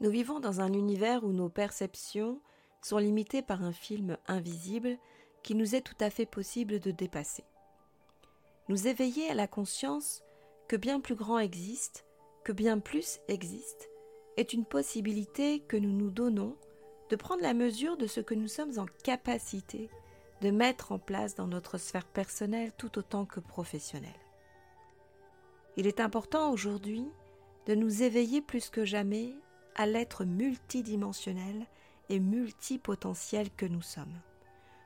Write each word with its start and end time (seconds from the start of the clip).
Nous 0.00 0.10
vivons 0.10 0.40
dans 0.40 0.60
un 0.60 0.72
univers 0.72 1.24
où 1.24 1.32
nos 1.32 1.48
perceptions 1.48 2.40
sont 2.82 2.98
limitées 2.98 3.42
par 3.42 3.62
un 3.62 3.72
film 3.72 4.18
invisible 4.26 4.98
qui 5.42 5.54
nous 5.54 5.74
est 5.74 5.80
tout 5.80 5.96
à 6.00 6.10
fait 6.10 6.26
possible 6.26 6.80
de 6.80 6.90
dépasser. 6.90 7.44
Nous 8.68 8.88
éveiller 8.88 9.30
à 9.30 9.34
la 9.34 9.46
conscience 9.46 10.22
que 10.68 10.76
bien 10.76 11.00
plus 11.00 11.14
grand 11.14 11.38
existe, 11.38 12.04
que 12.44 12.52
bien 12.52 12.78
plus 12.78 13.20
existe, 13.28 13.88
est 14.36 14.52
une 14.52 14.64
possibilité 14.64 15.60
que 15.60 15.76
nous 15.76 15.92
nous 15.92 16.10
donnons 16.10 16.56
de 17.08 17.16
prendre 17.16 17.42
la 17.42 17.54
mesure 17.54 17.96
de 17.96 18.06
ce 18.06 18.20
que 18.20 18.34
nous 18.34 18.48
sommes 18.48 18.78
en 18.78 18.86
capacité 19.02 19.88
de 20.42 20.50
mettre 20.50 20.92
en 20.92 20.98
place 20.98 21.34
dans 21.34 21.46
notre 21.46 21.78
sphère 21.78 22.06
personnelle 22.06 22.72
tout 22.76 22.98
autant 22.98 23.24
que 23.24 23.40
professionnelle. 23.40 24.10
Il 25.76 25.86
est 25.86 26.00
important 26.00 26.50
aujourd'hui 26.50 27.06
de 27.66 27.74
nous 27.74 28.02
éveiller 28.02 28.42
plus 28.42 28.68
que 28.68 28.84
jamais 28.84 29.34
à 29.76 29.86
l'être 29.86 30.24
multidimensionnel 30.24 31.66
et 32.08 32.18
multipotentiel 32.18 33.50
que 33.50 33.66
nous 33.66 33.82
sommes, 33.82 34.20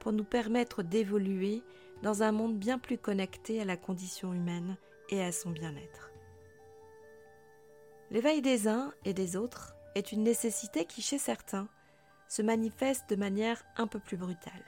pour 0.00 0.12
nous 0.12 0.24
permettre 0.24 0.82
d'évoluer 0.82 1.62
dans 2.02 2.22
un 2.22 2.32
monde 2.32 2.58
bien 2.58 2.78
plus 2.78 2.98
connecté 2.98 3.60
à 3.60 3.64
la 3.64 3.76
condition 3.76 4.34
humaine 4.34 4.76
et 5.08 5.22
à 5.22 5.32
son 5.32 5.50
bien-être. 5.50 6.10
L'éveil 8.10 8.42
des 8.42 8.68
uns 8.68 8.92
et 9.04 9.14
des 9.14 9.36
autres 9.36 9.74
est 9.94 10.12
une 10.12 10.22
nécessité 10.22 10.84
qui, 10.84 11.00
chez 11.00 11.18
certains, 11.18 11.68
se 12.28 12.42
manifeste 12.42 13.08
de 13.08 13.16
manière 13.16 13.62
un 13.76 13.86
peu 13.86 13.98
plus 13.98 14.16
brutale, 14.16 14.64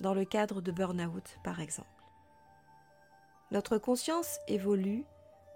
dans 0.00 0.14
le 0.14 0.24
cadre 0.24 0.60
de 0.60 0.72
burn-out 0.72 1.36
par 1.44 1.60
exemple. 1.60 1.88
Notre 3.50 3.78
conscience 3.78 4.38
évolue 4.48 5.04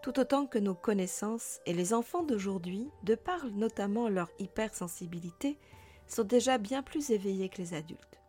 tout 0.02 0.18
autant 0.20 0.46
que 0.46 0.58
nos 0.58 0.74
connaissances 0.74 1.60
et 1.66 1.72
les 1.72 1.92
enfants 1.92 2.22
d'aujourd'hui, 2.22 2.88
de 3.02 3.14
par 3.14 3.46
notamment 3.46 4.08
leur 4.08 4.30
hypersensibilité, 4.38 5.58
sont 6.06 6.24
déjà 6.24 6.58
bien 6.58 6.82
plus 6.82 7.10
éveillés 7.10 7.48
que 7.48 7.58
les 7.58 7.74
adultes. 7.74 8.20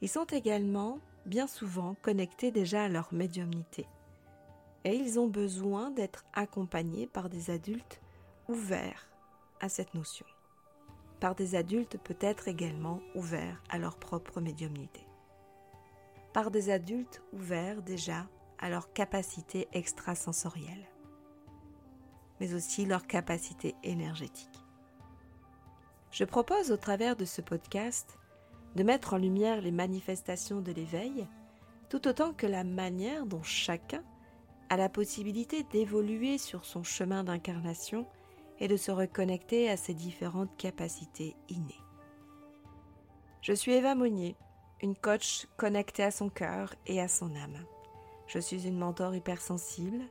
Ils 0.00 0.08
sont 0.08 0.24
également 0.24 0.98
bien 1.26 1.46
souvent 1.46 1.94
connectés 2.02 2.50
déjà 2.50 2.84
à 2.84 2.88
leur 2.88 3.12
médiumnité. 3.12 3.86
Et 4.84 4.94
ils 4.94 5.20
ont 5.20 5.28
besoin 5.28 5.90
d'être 5.90 6.24
accompagnés 6.32 7.06
par 7.06 7.28
des 7.28 7.50
adultes 7.50 8.00
ouverts 8.48 9.08
à 9.60 9.68
cette 9.68 9.94
notion. 9.94 10.26
Par 11.20 11.34
des 11.36 11.54
adultes 11.54 11.98
peut-être 12.02 12.48
également 12.48 13.00
ouverts 13.14 13.62
à 13.68 13.78
leur 13.78 13.96
propre 13.96 14.40
médiumnité. 14.40 15.06
Par 16.32 16.50
des 16.50 16.70
adultes 16.70 17.22
ouverts 17.32 17.82
déjà 17.82 18.26
à 18.58 18.70
leur 18.70 18.92
capacité 18.92 19.68
extrasensorielle, 19.72 20.88
mais 22.42 22.54
aussi 22.54 22.86
leur 22.86 23.06
capacité 23.06 23.76
énergétique. 23.84 24.64
Je 26.10 26.24
propose 26.24 26.72
au 26.72 26.76
travers 26.76 27.14
de 27.14 27.24
ce 27.24 27.40
podcast 27.40 28.18
de 28.74 28.82
mettre 28.82 29.14
en 29.14 29.16
lumière 29.16 29.60
les 29.60 29.70
manifestations 29.70 30.60
de 30.60 30.72
l'éveil, 30.72 31.28
tout 31.88 32.08
autant 32.08 32.32
que 32.32 32.48
la 32.48 32.64
manière 32.64 33.26
dont 33.26 33.44
chacun 33.44 34.02
a 34.70 34.76
la 34.76 34.88
possibilité 34.88 35.62
d'évoluer 35.70 36.36
sur 36.36 36.64
son 36.64 36.82
chemin 36.82 37.22
d'incarnation 37.22 38.08
et 38.58 38.66
de 38.66 38.76
se 38.76 38.90
reconnecter 38.90 39.70
à 39.70 39.76
ses 39.76 39.94
différentes 39.94 40.56
capacités 40.56 41.36
innées. 41.48 41.80
Je 43.40 43.52
suis 43.52 43.70
Eva 43.70 43.94
Monnier, 43.94 44.34
une 44.82 44.96
coach 44.96 45.46
connectée 45.56 46.02
à 46.02 46.10
son 46.10 46.28
cœur 46.28 46.74
et 46.86 47.00
à 47.00 47.06
son 47.06 47.36
âme. 47.36 47.64
Je 48.26 48.40
suis 48.40 48.66
une 48.66 48.78
mentor 48.78 49.14
hypersensible. 49.14 50.02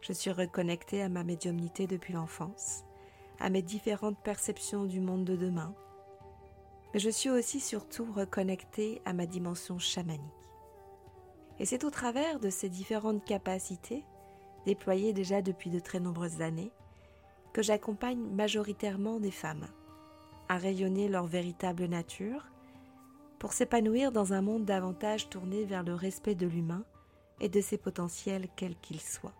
Je 0.00 0.12
suis 0.12 0.30
reconnectée 0.30 1.02
à 1.02 1.08
ma 1.08 1.24
médiumnité 1.24 1.86
depuis 1.86 2.12
l'enfance, 2.12 2.84
à 3.40 3.50
mes 3.50 3.62
différentes 3.62 4.18
perceptions 4.22 4.84
du 4.84 5.00
monde 5.00 5.24
de 5.24 5.36
demain. 5.36 5.74
Mais 6.94 7.00
je 7.00 7.10
suis 7.10 7.30
aussi 7.30 7.60
surtout 7.60 8.10
reconnectée 8.12 9.02
à 9.04 9.12
ma 9.12 9.26
dimension 9.26 9.78
chamanique. 9.78 10.20
Et 11.58 11.64
c'est 11.64 11.84
au 11.84 11.90
travers 11.90 12.38
de 12.38 12.50
ces 12.50 12.68
différentes 12.68 13.24
capacités, 13.24 14.04
déployées 14.66 15.12
déjà 15.12 15.42
depuis 15.42 15.70
de 15.70 15.78
très 15.80 16.00
nombreuses 16.00 16.42
années, 16.42 16.72
que 17.52 17.62
j'accompagne 17.62 18.18
majoritairement 18.18 19.18
des 19.18 19.30
femmes 19.30 19.66
à 20.48 20.58
rayonner 20.58 21.08
leur 21.08 21.26
véritable 21.26 21.86
nature 21.86 22.46
pour 23.38 23.52
s'épanouir 23.52 24.12
dans 24.12 24.32
un 24.32 24.42
monde 24.42 24.64
davantage 24.64 25.28
tourné 25.28 25.64
vers 25.64 25.82
le 25.82 25.94
respect 25.94 26.34
de 26.34 26.46
l'humain 26.46 26.84
et 27.40 27.48
de 27.48 27.60
ses 27.60 27.78
potentiels 27.78 28.48
quels 28.56 28.76
qu'ils 28.76 29.00
soient. 29.00 29.34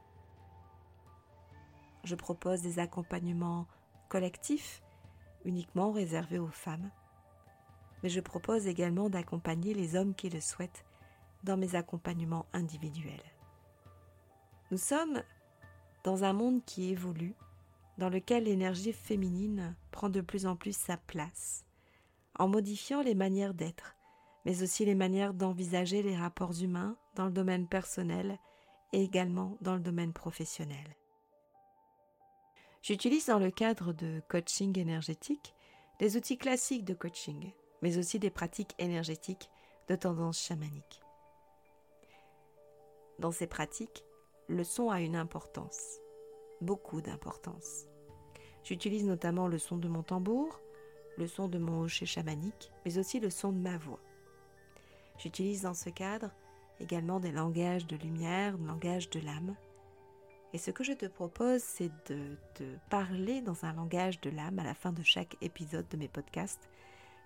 Je 2.07 2.15
propose 2.15 2.63
des 2.63 2.79
accompagnements 2.79 3.67
collectifs 4.09 4.81
uniquement 5.45 5.91
réservés 5.91 6.39
aux 6.39 6.47
femmes, 6.47 6.93
mais 8.01 8.09
je 8.09 8.21
propose 8.21 8.69
également 8.69 9.11
d'accompagner 9.11 9.75
les 9.75 9.97
hommes 9.97 10.15
qui 10.15 10.31
le 10.31 10.41
souhaitent 10.41 10.85
dans 11.43 11.57
mes 11.57 11.75
accompagnements 11.75 12.47
individuels. 12.53 13.35
Nous 14.71 14.79
sommes 14.79 15.21
dans 16.05 16.23
un 16.23 16.33
monde 16.33 16.65
qui 16.65 16.91
évolue 16.91 17.35
dans 17.99 18.09
lequel 18.09 18.45
l'énergie 18.45 18.93
féminine 18.93 19.75
prend 19.91 20.09
de 20.09 20.21
plus 20.21 20.47
en 20.47 20.55
plus 20.55 20.77
sa 20.77 20.97
place, 20.97 21.65
en 22.39 22.47
modifiant 22.47 23.03
les 23.03 23.17
manières 23.17 23.55
d'être, 23.55 23.97
mais 24.45 24.63
aussi 24.63 24.85
les 24.85 24.95
manières 24.95 25.35
d'envisager 25.35 26.05
les 26.05 26.17
rapports 26.17 26.63
humains 26.63 26.97
dans 27.17 27.25
le 27.25 27.33
domaine 27.33 27.67
personnel 27.67 28.39
et 28.93 29.03
également 29.03 29.59
dans 29.61 29.75
le 29.75 29.81
domaine 29.81 30.13
professionnel. 30.13 30.97
J'utilise 32.87 33.27
dans 33.27 33.41
le 33.41 33.51
cadre 33.51 33.93
de 33.93 34.23
coaching 34.29 34.79
énergétique 34.79 35.57
des 35.99 36.17
outils 36.17 36.39
classiques 36.39 36.85
de 36.85 36.95
coaching, 36.95 37.53
mais 37.83 37.99
aussi 37.99 38.21
des 38.21 38.31
pratiques 38.31 38.77
énergétiques 38.79 39.51
de 39.89 39.97
tendance 39.97 40.41
chamanique. 40.41 41.01
Dans 43.19 43.33
ces 43.33 43.49
pratiques, 43.49 44.05
le 44.47 44.63
son 44.63 44.89
a 44.89 45.01
une 45.01 45.17
importance 45.17 45.99
beaucoup 46.61 47.01
d'importance. 47.01 47.87
J'utilise 48.63 49.05
notamment 49.05 49.49
le 49.49 49.59
son 49.59 49.79
de 49.79 49.89
mon 49.89 50.05
tambour, 50.05 50.61
le 51.19 51.27
son 51.27 51.49
de 51.49 51.59
mon 51.59 51.81
hocher 51.81 52.07
chamanique, 52.07 52.71
mais 52.85 52.99
aussi 52.99 53.19
le 53.19 53.31
son 53.31 53.51
de 53.51 53.59
ma 53.59 53.79
voix. 53.79 54.01
J'utilise 55.19 55.63
dans 55.63 55.75
ce 55.75 55.91
cadre 55.91 56.31
également 56.79 57.19
des 57.19 57.33
langages 57.33 57.89
de 57.89 57.97
lumière, 57.97 58.57
langages 58.59 59.11
de 59.11 59.19
l'âme. 59.19 59.57
Et 60.57 60.59
ce 60.59 60.71
que 60.71 60.85
je 60.85 60.95
te 60.95 61.05
propose, 61.05 61.61
c'est 61.61 61.91
de 62.11 62.39
te 62.55 62.65
parler 62.89 63.43
dans 63.43 63.67
un 63.67 63.75
langage 63.75 64.23
de 64.23 64.31
l'âme 64.31 64.59
à 64.59 64.65
la 64.65 64.73
fin 64.73 64.91
de 64.91 65.03
chaque 65.03 65.37
épisode 65.43 65.87
de 65.89 65.99
mes 65.99 66.09
podcasts 66.09 66.71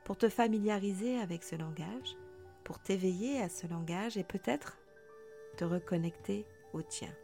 pour 0.02 0.18
te 0.18 0.28
familiariser 0.28 1.16
avec 1.20 1.44
ce 1.44 1.54
langage, 1.54 2.16
pour 2.64 2.80
t'éveiller 2.80 3.40
à 3.40 3.48
ce 3.48 3.68
langage 3.68 4.16
et 4.16 4.24
peut-être 4.24 4.78
te 5.56 5.64
reconnecter 5.64 6.44
au 6.72 6.82
tien. 6.82 7.14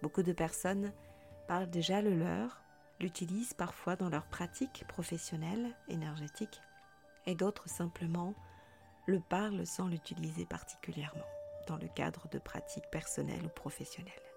Beaucoup 0.00 0.22
de 0.22 0.32
personnes 0.32 0.94
parlent 1.48 1.68
déjà 1.68 2.00
le 2.00 2.14
leur, 2.14 2.62
l'utilisent 2.98 3.52
parfois 3.52 3.94
dans 3.94 4.08
leur 4.08 4.24
pratique 4.24 4.86
professionnelle, 4.88 5.76
énergétique, 5.88 6.62
et 7.26 7.34
d'autres 7.34 7.68
simplement 7.68 8.32
le 9.04 9.20
parlent 9.20 9.66
sans 9.66 9.86
l'utiliser 9.86 10.46
particulièrement 10.46 11.28
dans 11.66 11.76
le 11.76 11.88
cadre 11.88 12.26
de 12.30 12.38
pratiques 12.38 12.88
personnelles 12.90 13.44
ou 13.44 13.50
professionnelles. 13.50 14.27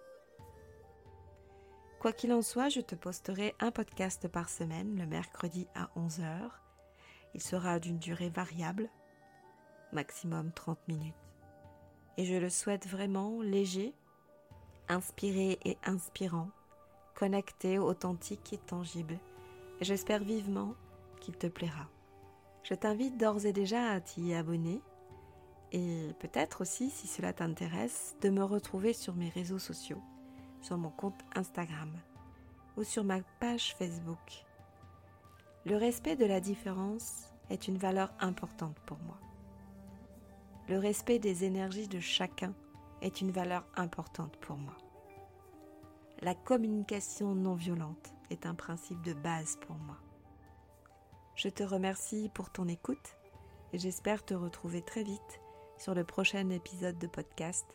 Quoi 2.02 2.14
qu'il 2.14 2.34
en 2.34 2.42
soit, 2.42 2.68
je 2.68 2.82
te 2.82 2.96
posterai 2.96 3.54
un 3.60 3.70
podcast 3.70 4.28
par 4.28 4.50
semaine 4.50 4.98
le 4.98 5.06
mercredi 5.06 5.68
à 5.76 5.88
11h. 5.96 6.50
Il 7.36 7.44
sera 7.44 7.80
d'une 7.80 8.00
durée 8.00 8.32
variable, 8.32 8.90
maximum 9.94 10.52
30 10.52 10.80
minutes. 10.88 11.14
Et 12.18 12.26
je 12.26 12.34
le 12.34 12.50
souhaite 12.50 12.88
vraiment 12.88 13.44
léger 13.44 13.94
inspiré 14.90 15.60
et 15.64 15.78
inspirant, 15.84 16.50
connecté, 17.14 17.78
authentique 17.78 18.52
et 18.52 18.58
tangible. 18.58 19.20
Et 19.80 19.86
j'espère 19.86 20.24
vivement 20.24 20.74
qu'il 21.20 21.38
te 21.38 21.46
plaira. 21.46 21.88
Je 22.64 22.74
t'invite 22.74 23.20
d'ores 23.20 23.46
et 23.46 23.54
déjà 23.54 23.92
à 23.92 24.02
t'y 24.02 24.34
abonner 24.34 24.82
et 25.72 26.16
peut-être 26.18 26.62
aussi, 26.62 26.90
si 26.90 27.06
cela 27.06 27.32
t'intéresse, 27.32 28.16
de 28.22 28.32
me 28.32 28.44
retrouver 28.44 28.94
sur 28.94 29.14
mes 29.14 29.30
réseaux 29.30 29.60
sociaux, 29.60 30.02
sur 30.62 30.78
mon 30.78 30.90
compte 30.90 31.20
Instagram 31.36 31.92
ou 32.78 32.84
sur 32.84 33.04
ma 33.04 33.22
page 33.40 33.76
Facebook. 33.76 34.46
Le 35.66 35.76
respect 35.78 36.16
de 36.16 36.26
la 36.26 36.40
différence 36.40 37.32
est 37.50 37.68
une 37.68 37.78
valeur 37.78 38.14
importante 38.20 38.80
pour 38.86 38.98
moi. 39.00 39.20
Le 40.70 40.78
respect 40.78 41.20
des 41.20 41.44
énergies 41.44 41.88
de 41.88 42.00
chacun 42.00 42.54
est 43.02 43.22
une 43.22 43.32
valeur 43.32 43.66
importante 43.76 44.38
pour 44.38 44.58
moi. 44.58 44.78
La 46.22 46.36
communication 46.36 47.36
non 47.36 47.56
violente 47.56 48.14
est 48.30 48.46
un 48.46 48.56
principe 48.56 49.02
de 49.02 49.14
base 49.14 49.58
pour 49.66 49.76
moi. 49.76 49.98
Je 51.36 51.50
te 51.50 51.64
remercie 51.64 52.30
pour 52.34 52.52
ton 52.52 52.68
écoute 52.68 53.18
et 53.74 53.80
j'espère 53.80 54.24
te 54.24 54.34
retrouver 54.34 54.82
très 54.82 55.04
vite 55.04 55.42
sur 55.78 55.96
le 55.96 56.04
prochain 56.04 56.50
épisode 56.50 57.00
de 57.00 57.08
podcast 57.08 57.66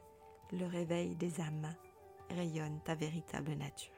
Le 0.53 0.67
réveil 0.67 1.17
des 1.17 1.41
âmes 1.41 1.75
rayonne 2.31 2.81
ta 2.85 2.95
véritable 2.95 3.55
nature. 3.57 3.96